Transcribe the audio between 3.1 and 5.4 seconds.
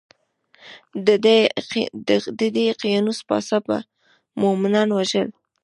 پاچا به مومنان وژل.